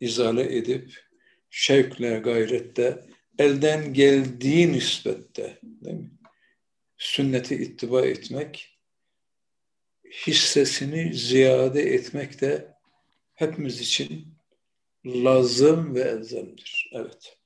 [0.00, 1.05] izale edip
[1.50, 3.04] şevkle, gayrette,
[3.38, 6.10] elden geldiği nispette değil mi?
[6.98, 8.78] sünneti ittiba etmek,
[10.26, 12.74] hissesini ziyade etmek de
[13.34, 14.28] hepimiz için
[15.06, 16.90] lazım ve elzemdir.
[16.92, 17.38] Evet.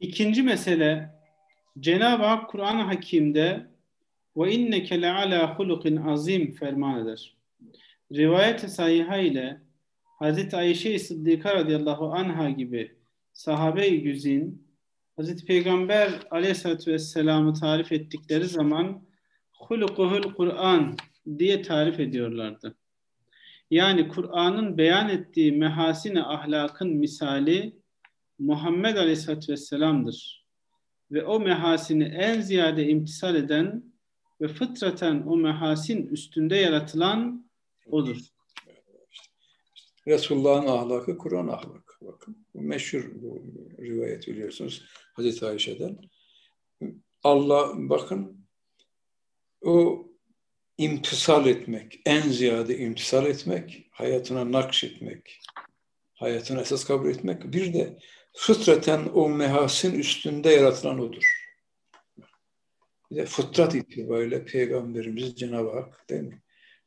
[0.00, 1.10] İkinci mesele
[1.80, 3.66] Cenab-ı Hak Kur'an-ı Hakim'de
[4.36, 7.36] ve inneke leala hulukin azim ferman eder.
[8.12, 9.60] Rivayet-i sahiha ile
[10.22, 10.54] Hz.
[10.54, 12.96] Ayşe-i Sıddika radıyallahu anha gibi
[13.32, 14.68] sahabe-i güzin
[15.18, 15.44] Hz.
[15.44, 19.02] Peygamber aleyhissalatü vesselam'ı tarif ettikleri zaman
[19.52, 20.96] hulukuhul Kur'an
[21.38, 22.74] diye tarif ediyorlardı.
[23.70, 27.76] Yani Kur'an'ın beyan ettiği mehasine ahlakın misali
[28.38, 30.46] Muhammed aleyhissalatü vesselam'dır.
[31.10, 33.84] Ve o mehasini en ziyade imtisal eden
[34.40, 37.50] ve fıtraten o mehasin üstünde yaratılan
[37.86, 38.31] odur.
[40.06, 42.06] Resulullah'ın ahlakı Kur'an ahlakı.
[42.06, 43.42] Bakın bu meşhur bu
[43.80, 44.84] rivayet biliyorsunuz
[45.14, 45.98] Hazreti Ayşe'den.
[47.24, 48.46] Allah bakın
[49.60, 50.06] o
[50.78, 55.40] imtisal etmek, en ziyade imtisal etmek, hayatına nakşetmek,
[56.14, 57.98] hayatına esas kabul etmek, bir de
[58.32, 61.24] fıtraten o mehasin üstünde yaratılan odur.
[63.10, 66.42] Bir de fıtrat itibariyle Peygamberimiz Cenab-ı Hak değil mi?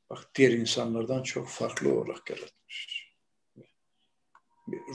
[0.09, 2.94] Bak diğer insanlardan çok farklı olarak yaratmış.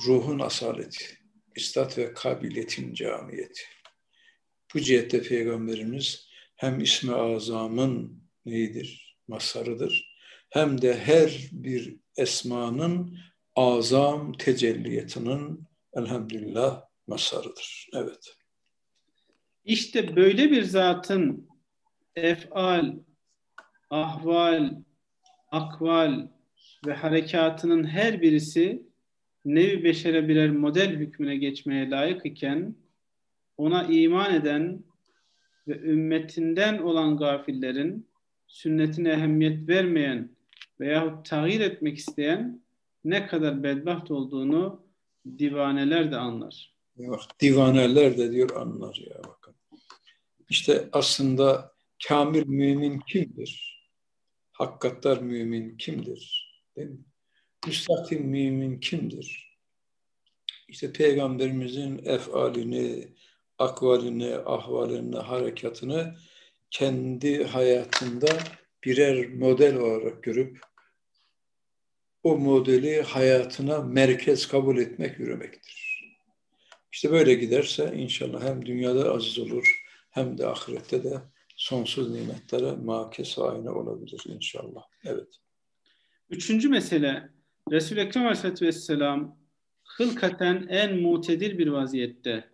[0.07, 1.05] Ruhun asaleti,
[1.57, 3.63] istat ve kabiliyetin camiyeti.
[4.75, 9.17] Bu cihette Peygamberimiz hem ismi azamın neyidir?
[9.29, 10.17] Masarıdır.
[10.51, 13.19] Hem de her bir esmanın
[13.57, 17.89] azam tecelliyatının elhamdülillah masarıdır.
[17.95, 18.37] Evet.
[19.65, 21.49] İşte böyle bir zatın
[22.15, 22.95] efal,
[23.91, 24.75] ahval,
[25.51, 26.29] akval
[26.87, 28.90] ve harekatının her birisi
[29.45, 32.75] nevi beşere birer model hükmüne geçmeye layık iken
[33.57, 34.85] ona iman eden
[35.69, 38.09] ve ümmetinden olan gafillerin
[38.47, 40.31] sünnetine ehemmiyet vermeyen
[40.81, 42.63] veyahut tahir etmek isteyen
[43.05, 44.83] ne kadar bedbaht olduğunu
[45.39, 46.75] divaneler de anlar.
[46.97, 49.55] Bak, divaneler de diyor anlar ya bakın.
[50.49, 51.73] İşte aslında
[52.09, 53.81] kamil mümin kimdir?
[54.53, 56.51] Hakikatler mümin kimdir?
[56.77, 56.99] Değil mi?
[57.67, 59.57] Müstakim mümin kimdir?
[60.69, 63.09] İşte Peygamberimizin efalini,
[63.59, 66.15] akvalini, ahvalini, harekatını
[66.71, 68.39] kendi hayatında
[68.85, 70.59] birer model olarak görüp
[72.23, 75.91] o modeli hayatına merkez kabul etmek, yürümektir.
[76.93, 81.21] İşte böyle giderse inşallah hem dünyada aziz olur hem de ahirette de
[81.57, 84.83] sonsuz nimetlere makes aynı olabilir inşallah.
[85.05, 85.41] Evet.
[86.31, 87.40] Üçüncü mesele
[87.71, 89.37] Resul-i Ekrem Aleyhisselatü Vesselam
[89.85, 92.45] hılkaten en mutedil bir vaziyette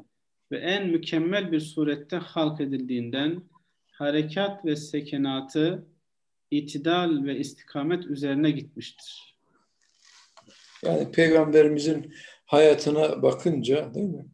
[0.52, 3.42] ve en mükemmel bir surette halk edildiğinden
[3.92, 5.86] harekat ve sekenatı
[6.50, 9.36] itidal ve istikamet üzerine gitmiştir.
[10.82, 12.14] Yani peygamberimizin
[12.46, 14.26] hayatına bakınca değil mi?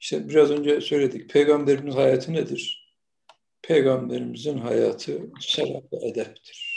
[0.00, 1.30] İşte biraz önce söyledik.
[1.30, 2.94] Peygamberimizin hayatı nedir?
[3.62, 6.69] Peygamberimizin hayatı selat ve edeptir.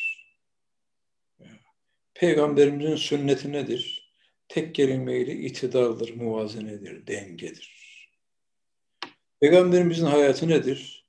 [2.13, 4.13] Peygamberimizin sünneti nedir?
[4.47, 7.83] Tek kelimeyle itidaldır, muvazenedir, dengedir.
[9.39, 11.05] Peygamberimizin hayatı nedir?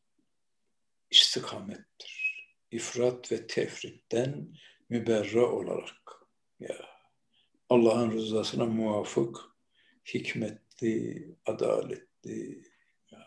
[1.10, 2.44] İstikamettir.
[2.70, 4.48] İfrat ve tefritten
[4.88, 6.12] müberra olarak.
[6.60, 6.76] Ya
[7.68, 9.36] Allah'ın rızasına muvafık,
[10.14, 12.62] hikmetli, adaletli,
[13.12, 13.26] ya,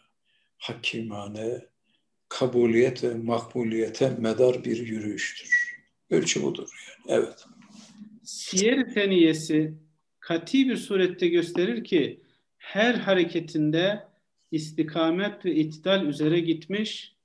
[0.57, 1.65] hakimane,
[2.29, 5.77] kabuliyet ve makbuliyete medar bir yürüyüştür.
[6.09, 7.19] Ölçü budur yani.
[7.19, 7.45] Evet.
[8.27, 9.73] Siyer teniyesi
[10.19, 12.21] kati bir surette gösterir ki
[12.57, 14.07] her hareketinde
[14.51, 17.15] istikamet ve itidal üzere gitmiş,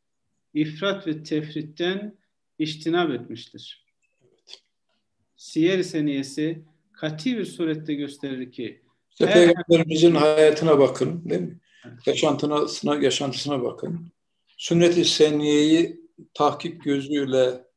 [0.55, 2.17] ifrat ve tefritten
[2.59, 3.87] iştinab etmiştir.
[5.37, 6.63] Siyer seniyesi
[6.93, 9.35] kati bir surette gösterir ki işte her...
[9.35, 11.61] Peygamberimizin hayatına bakın değil mi?
[12.07, 14.13] Yaşantısına, yaşantısına bakın.
[14.57, 16.01] Sünnet-i Seniye'yi
[16.35, 17.72] tahkik gözüyle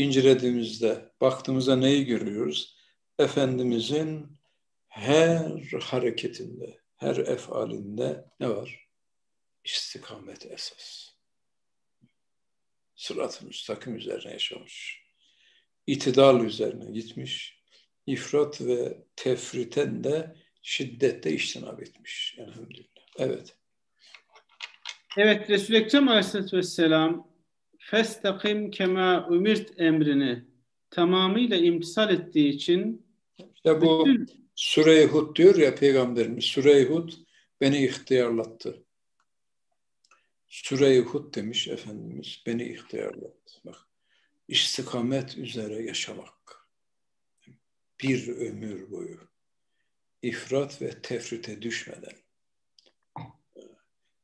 [0.00, 2.76] incelediğimizde, baktığımızda neyi görüyoruz?
[3.18, 4.38] Efendimizin
[4.88, 8.88] her hareketinde, her efalinde ne var?
[9.64, 11.10] İstikamet esas.
[12.94, 15.02] Sırat-ı müstakim üzerine yaşamış.
[15.86, 17.60] İtidal üzerine gitmiş.
[18.06, 22.36] İfrat ve tefriten de şiddette iştinab etmiş.
[22.38, 23.04] Elhamdülillah.
[23.18, 23.56] Evet.
[25.16, 27.29] Evet Resul-i Ekrem Aleyhisselatü Vesselam
[27.90, 30.44] Festakim kema ümirt emrini
[30.90, 33.06] tamamıyla imtisal ettiği için
[33.54, 34.50] işte bu bütün...
[34.54, 37.12] Süre-i Hud diyor ya Peygamberimiz Süre-i Hud
[37.60, 38.84] beni ihtiyarlattı.
[40.48, 43.54] Süre-i Hud demiş Efendimiz beni ihtiyarlattı.
[43.64, 43.76] Bak
[44.48, 46.68] istikamet üzere yaşamak.
[48.02, 49.18] Bir ömür boyu
[50.22, 52.16] ifrat ve tefrite düşmeden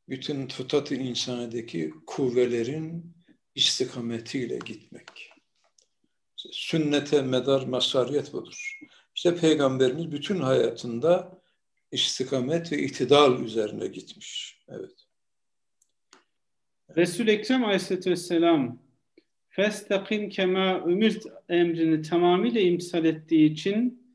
[0.08, 3.15] bütün tutat-ı insanedeki kuvvelerin
[3.56, 5.32] istikametiyle gitmek.
[6.36, 8.80] Sünnete medar masariyet budur.
[9.14, 11.40] İşte Peygamberimiz bütün hayatında
[11.92, 14.60] istikamet ve itidal üzerine gitmiş.
[14.68, 15.06] Evet.
[16.96, 18.78] Resul-i Ekrem Aleyhisselatü Vesselam
[19.48, 24.06] Festakim kema ümirt emrini tamamıyla imsal ettiği için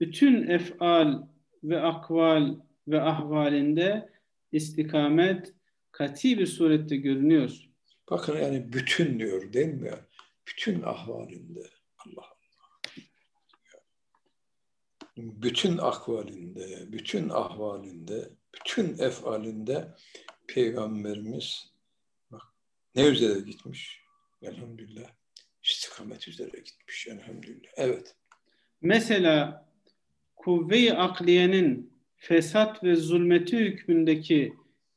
[0.00, 1.22] bütün efal
[1.64, 2.56] ve akval
[2.88, 4.08] ve ahvalinde
[4.52, 5.54] istikamet
[5.92, 7.67] kati bir surette görünüyor.
[8.10, 9.92] Bakın yani bütün diyor değil mi?
[10.46, 11.60] Bütün ahvalinde
[11.98, 12.38] Allah Allah.
[15.16, 19.94] Bütün akvalinde, bütün ahvalinde, bütün efalinde
[20.46, 21.72] Peygamberimiz
[22.30, 22.42] bak
[22.94, 24.02] ne üzere gitmiş?
[24.42, 25.10] Elhamdülillah.
[25.62, 27.06] İstikamet üzere gitmiş.
[27.06, 27.70] Elhamdülillah.
[27.76, 28.16] Evet.
[28.80, 29.68] Mesela
[30.36, 34.52] kuvve-i akliyenin fesat ve zulmeti hükmündeki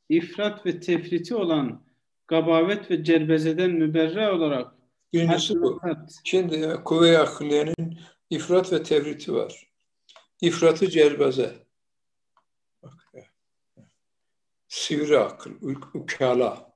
[0.08, 1.86] ifrat ve tefriti olan
[2.32, 4.74] gabavet ve cerbezeden müberra olarak.
[6.24, 9.72] Şimdi kuvve-i akliyenin ifrat ve tevriti var.
[10.40, 11.66] İfratı cerbeze.
[12.82, 12.92] Bak,
[14.68, 15.50] Sivri akıl,
[15.94, 16.72] ukala.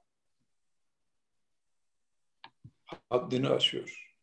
[3.11, 4.17] Haddini aşıyor.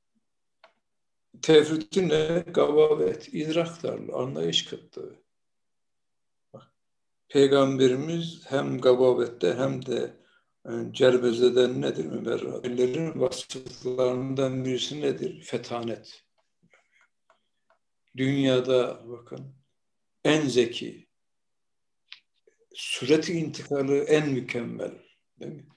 [1.41, 2.43] Tefriti ne?
[2.47, 5.15] Gabavet, idrak darlığı, anlayış kıtlığı.
[7.27, 10.22] Peygamberimiz hem gabavette hem de
[10.91, 15.41] Cerbezeden nedir müberra'lerin vasıflarından birisi nedir?
[15.43, 16.23] Fetanet.
[18.17, 19.55] Dünyada bakın
[20.23, 21.07] en zeki,
[22.73, 24.91] süreti intikalı en mükemmel.
[25.39, 25.67] Değil mi?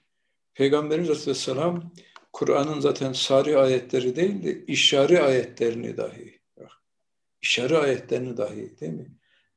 [0.53, 1.93] Peygamberimiz Aleyhisselam
[2.33, 6.39] Kur'an'ın zaten sari ayetleri değil de işari ayetlerini dahi,
[7.41, 9.11] işari ayetlerini dahi değil mi?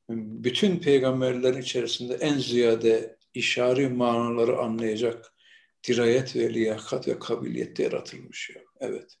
[0.09, 5.33] Bütün peygamberlerin içerisinde en ziyade işari manaları anlayacak
[5.87, 8.49] dirayet ve liyakat ve kabiliyette yaratılmış.
[8.55, 8.61] Ya.
[8.79, 9.17] Evet.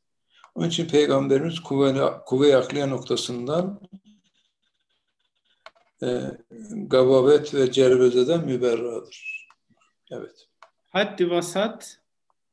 [0.55, 3.81] Onun için Peygamberimiz kuvve, akliye noktasından
[6.03, 6.21] e,
[6.73, 9.47] gavavet ve cervezeden müberradır.
[10.11, 10.47] Evet.
[10.89, 11.99] Haddi vasat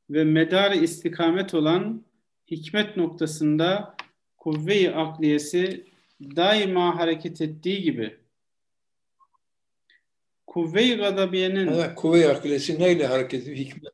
[0.09, 2.05] ve medar istikamet olan
[2.51, 3.95] hikmet noktasında
[4.37, 5.85] kuvve-i akliyesi
[6.21, 8.17] daima hareket ettiği gibi
[10.49, 13.57] kuvve-i gadabiyenin evet, kuvve-i akilesi neyle hareket ediyor?
[13.57, 13.93] Hikmet.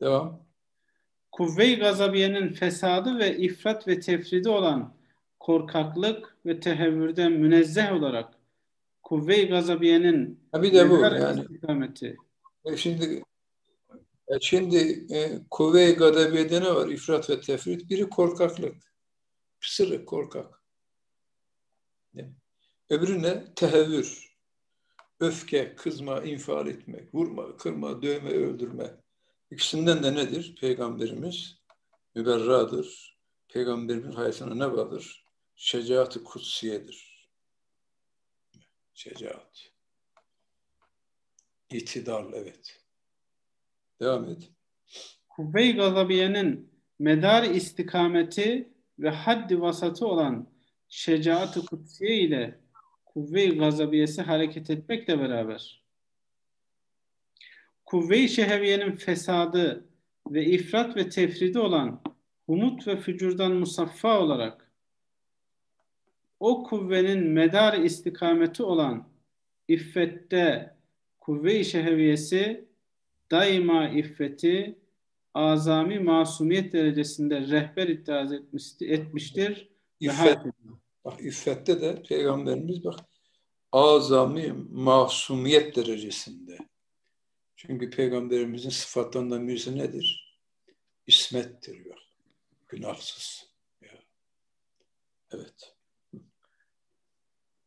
[0.00, 0.46] Devam.
[1.32, 4.94] Kuvve-i gazabiyenin fesadı ve ifrat ve tefridi olan
[5.38, 8.34] korkaklık ve tehevvürden münezzeh olarak
[9.02, 11.40] kuvve-i gazabiyenin bir de bu yani.
[11.40, 12.16] istikameti
[12.64, 13.22] E şimdi
[14.28, 16.88] e şimdi e, kuvve-i gadabiyede ne var?
[16.88, 17.90] İfrat ve tefrit.
[17.90, 18.76] Biri korkaklık.
[19.60, 20.57] Pısırık, korkak.
[22.90, 23.54] Öbürü ne?
[23.54, 24.28] Tehevvür.
[25.20, 28.96] Öfke, kızma, infial etmek, vurma, kırma, dövme, öldürme.
[29.50, 30.56] İkisinden de nedir?
[30.60, 31.58] Peygamberimiz
[32.14, 33.18] müberradır.
[33.48, 35.24] Peygamberimiz hayatına ne vardır?
[35.56, 37.28] Şecaat-ı kutsiyedir.
[38.94, 39.70] Şecaat.
[41.70, 42.84] İtidal, evet.
[44.00, 44.50] Devam et.
[45.28, 50.48] kuvve-i gazabiyenin medar istikameti ve haddi vasatı olan
[50.88, 52.58] şecaat-ı kutsiye ile
[53.04, 55.82] kuvve-i gazabiyesi hareket etmekle beraber
[57.86, 59.84] kuvve-i şeheviyenin fesadı
[60.30, 62.02] ve ifrat ve tefridi olan
[62.46, 64.72] humut ve fücurdan musaffa olarak
[66.40, 69.08] o kuvvenin medar istikameti olan
[69.68, 70.74] iffette
[71.20, 72.68] kuvve-i şeheviyesi
[73.30, 74.78] daima iffeti
[75.34, 79.68] azami masumiyet derecesinde rehber iddia etmiş- etmiştir.
[80.00, 80.38] İffet,
[81.04, 83.00] bak iffette de Peygamberimiz bak
[83.72, 86.58] azami masumiyet derecesinde.
[87.56, 90.38] Çünkü Peygamberimizin sıfatlarından birisi nedir?
[91.06, 91.94] İsmettir ya.
[92.68, 93.48] Günahsız.
[93.82, 93.88] Ya.
[95.30, 95.74] Evet.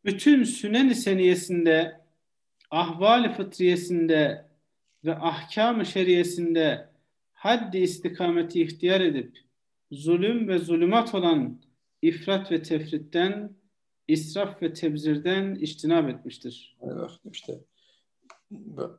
[0.06, 2.02] bütün sünen-i seniyesinde,
[2.72, 4.46] ahval-i fıtriyesinde
[5.06, 6.90] ve ahkam-ı şeriyesinde
[7.34, 9.38] haddi istikameti ihtiyar edip
[9.92, 11.62] zulüm ve zulümat olan
[12.02, 13.56] ifrat ve tefritten,
[14.08, 16.78] israf ve tebzirden içtinab etmiştir.
[16.82, 17.60] Bak işte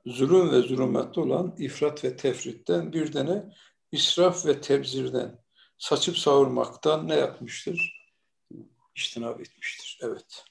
[0.07, 3.45] zulüm ve zulümatta olan ifrat ve tefritten bir tane
[3.93, 5.39] israf ve tebzirden
[5.79, 8.03] saçıp savurmaktan ne yapmıştır?
[8.97, 9.99] İçtinab etmiştir.
[10.03, 10.45] Evet.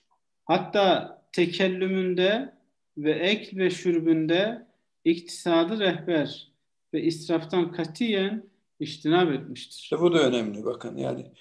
[0.46, 2.56] Hatta tekellümünde
[2.98, 4.68] ve ek ve şürbünde
[5.06, 6.52] iktisadı rehber
[6.94, 8.50] ve israftan katiyen
[8.80, 9.80] içtinab etmiştir.
[9.84, 11.32] İşte bu da önemli bakın yani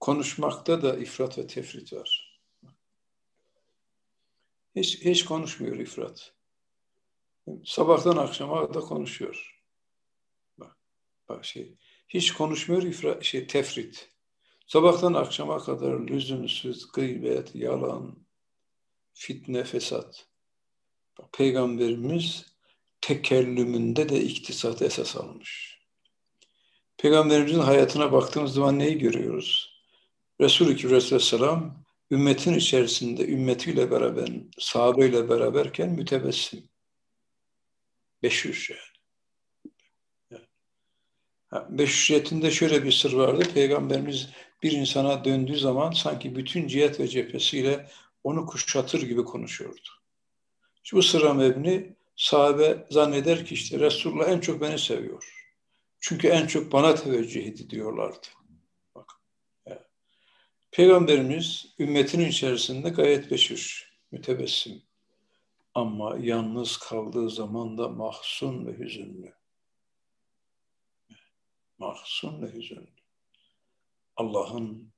[0.00, 2.40] konuşmakta da ifrat ve tefrit var.
[4.76, 6.32] Hiç, hiç konuşmuyor ifrat.
[7.64, 9.62] Sabahtan akşama da konuşuyor.
[10.58, 10.76] Bak,
[11.28, 11.74] bak şey,
[12.08, 14.10] hiç konuşmuyor ifrat, şey tefrit.
[14.66, 18.16] Sabahtan akşama kadar lüzumsuz gıybet, yalan,
[19.12, 20.26] fitne, fesat.
[21.18, 22.46] Bak, Peygamberimiz
[23.00, 25.80] tekellümünde de iktisatı esas almış.
[26.96, 29.73] Peygamberimizin hayatına baktığımız zaman neyi görüyoruz?
[30.40, 34.28] Resul-i Kibriya Aleyhisselam ümmetin içerisinde ümmetiyle beraber,
[34.58, 36.68] sahabeyle beraberken mütebessim.
[38.22, 38.80] Beşüş yani.
[41.50, 43.44] Ha, Beşüşiyetinde şöyle bir sır vardı.
[43.54, 44.28] Peygamberimiz
[44.62, 47.90] bir insana döndüğü zaman sanki bütün cihet ve cephesiyle
[48.24, 49.88] onu kuşatır gibi konuşuyordu.
[50.82, 55.34] Şu bu sıra mebni sahabe zanneder ki işte Resulullah en çok beni seviyor.
[56.00, 58.26] Çünkü en çok bana teveccüh ediyorlardı.
[60.74, 64.82] Peygamberimiz ümmetinin içerisinde gayet beşir, mütebessim.
[65.74, 69.34] Ama yalnız kaldığı zaman da mahzun ve hüzünlü.
[71.78, 72.88] Mahzun ve hüzünlü.
[74.16, 74.92] Allah'ın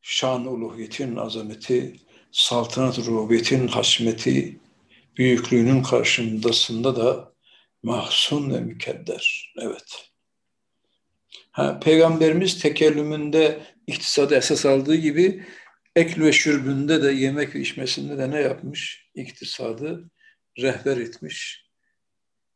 [0.00, 2.00] şan uluhiyetin azameti,
[2.32, 4.60] saltanat rubiyetin haşmeti,
[5.16, 7.34] büyüklüğünün karşısında da
[7.82, 9.54] mahzun ve mükedder.
[9.58, 10.12] Evet.
[11.50, 15.46] Ha, Peygamberimiz tekellümünde iktisadı esas aldığı gibi
[15.96, 19.10] ekl ve şürbünde de yemek ve içmesinde de ne yapmış?
[19.14, 20.10] İktisadı
[20.58, 21.66] rehber etmiş.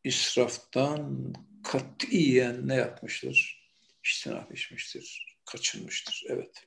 [0.05, 1.33] İsraftan
[1.64, 3.66] katiyen ne yapmıştır?
[4.05, 6.24] İçtinaf etmiştir, kaçınmıştır.
[6.29, 6.66] Evet.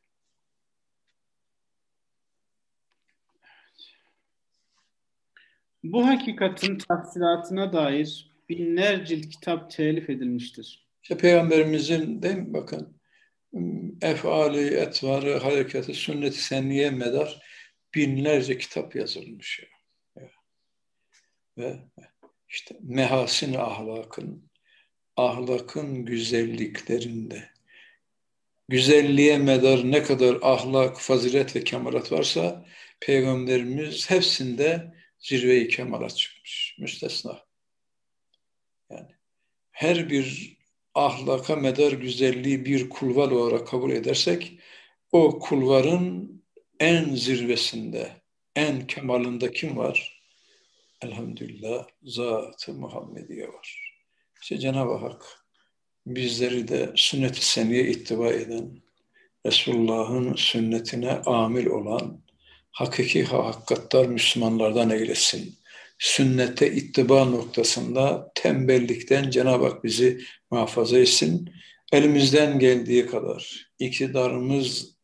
[5.83, 10.87] Bu hakikatin tafsilatına dair binler cilt kitap telif edilmiştir.
[11.03, 12.98] İşte Peygamberimizin değil mi bakın
[14.01, 17.41] efali, etvarı, hareketi, sünnet-i medar
[17.95, 19.63] binlerce kitap yazılmış.
[20.15, 20.29] Ya.
[21.57, 21.79] Ve
[22.47, 24.49] işte mehasin ahlakın,
[25.15, 27.49] ahlakın güzelliklerinde,
[28.67, 32.65] güzelliğe medar ne kadar ahlak, fazilet ve kemalat varsa
[32.99, 36.75] Peygamberimiz hepsinde zirve-i kemalat çıkmış.
[36.79, 37.45] Müstesna.
[38.89, 39.11] Yani
[39.71, 40.57] her bir
[40.95, 44.59] ahlaka medar güzelliği bir kulvar olarak kabul edersek
[45.11, 46.39] o kulvarın
[46.79, 48.11] en zirvesinde,
[48.55, 50.21] en kemalında kim var?
[51.01, 53.95] Elhamdülillah Zat-ı Muhammediye var.
[54.41, 55.45] İşte Cenab-ı Hak
[56.05, 58.81] bizleri de sünnet-i seniye ittiba eden,
[59.45, 62.21] Resulullah'ın sünnetine amil olan
[62.71, 65.58] hakiki hakikatlar Müslümanlardan eylesin.
[65.99, 70.21] Sünnete ittiba noktasında tembellikten Cenab-ı Hak bizi
[70.51, 71.49] muhafaza etsin.
[71.91, 74.95] Elimizden geldiği kadar iktidarımız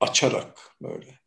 [0.00, 1.18] açarak böyle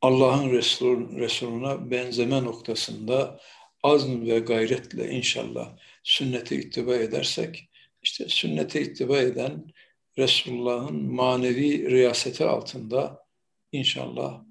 [0.00, 3.40] Allah'ın Resul, Resuluna benzeme noktasında
[3.82, 7.70] azm ve gayretle inşallah sünnete ittiba edersek
[8.02, 9.72] işte sünnete ittiba eden
[10.18, 13.26] Resulullah'ın manevi riyaseti altında
[13.72, 14.44] inşallah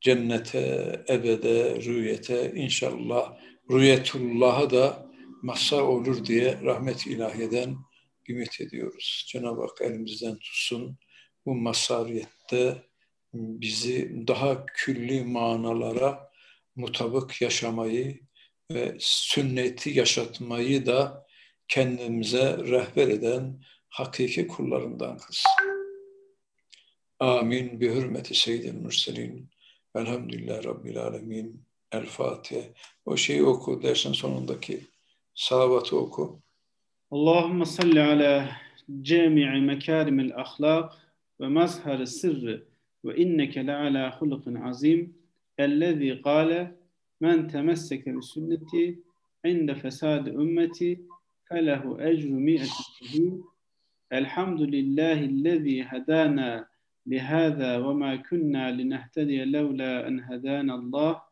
[0.00, 3.36] cennete, ebede, rüyete, inşallah
[3.70, 5.06] rüyetullah'a da
[5.42, 7.76] mazhar olur diye rahmet ilahiyeden
[8.28, 9.24] ümit ediyoruz.
[9.28, 10.98] Cenab-ı Hak elimizden tutsun.
[11.46, 12.82] Bu mazhariyette
[13.34, 16.30] bizi daha külli manalara
[16.76, 18.20] mutabık yaşamayı
[18.72, 21.26] ve sünneti yaşatmayı da
[21.68, 25.50] kendimize rehber eden hakiki kullarından kılsın.
[27.18, 27.80] Amin.
[27.80, 29.50] Bi hürmeti seyyidil mürselin.
[29.96, 31.60] Elhamdülillah Rabbil alemin.
[31.92, 32.60] El Fatiha.
[33.06, 34.80] O şeyi oku dersin sonundaki
[35.34, 36.40] salavatı oku.
[37.10, 38.48] Allahümme salli ala
[39.02, 40.92] cemi'i mekarimil ahlak
[41.40, 42.66] ve mazhar sırrı
[43.04, 45.14] ve inneke le ala hulukun azim
[45.58, 46.74] ellezî kâle
[47.20, 49.00] men temesseke bi sünneti
[49.44, 51.02] inde fesadi ümmeti
[51.44, 53.32] felehu ecru mi'eti şehîd
[54.10, 56.68] elhamdülillahi hedana
[57.06, 61.22] لهذا وما كنا لنهتدي لولا أن هدانا الله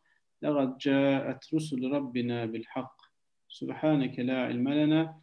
[0.42, 2.96] لقد جاءت رسل ربنا بالحق.
[3.48, 5.18] سبحانك لا علم لنا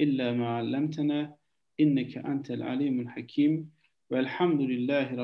[0.00, 1.34] إلا ما علمتنا
[1.80, 3.70] إنك أنت العليم الحكيم.
[4.10, 5.20] والحمد لله رب